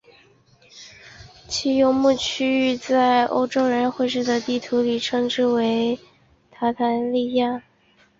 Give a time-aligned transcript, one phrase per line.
[1.47, 5.99] 其游牧区域在欧洲人绘制的地图里称之为
[6.57, 7.61] 鞑靼利亚。